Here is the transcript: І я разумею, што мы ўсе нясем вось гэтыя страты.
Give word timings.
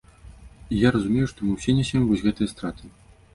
І 0.75 0.79
я 0.87 0.91
разумею, 0.95 1.27
што 1.33 1.39
мы 1.49 1.53
ўсе 1.59 1.75
нясем 1.81 2.01
вось 2.09 2.25
гэтыя 2.29 2.53
страты. 2.55 2.91